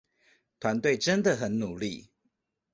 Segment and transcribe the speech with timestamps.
[0.59, 2.09] 團隊真的很努力